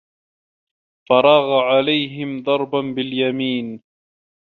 [1.09, 3.81] فَراغَ عَلَيهِم ضَربًا بِاليَمينِ